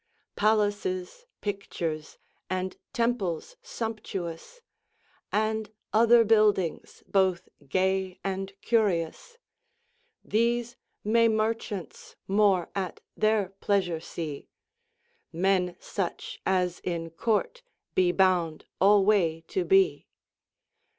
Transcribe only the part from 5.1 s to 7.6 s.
And other buildings both